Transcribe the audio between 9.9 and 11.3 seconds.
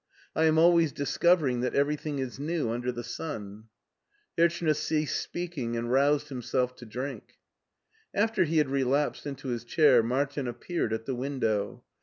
Martin ap peared at the